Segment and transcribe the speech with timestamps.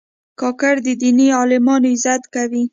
[0.39, 2.63] کاکړ د دیني عالمانو عزت کوي.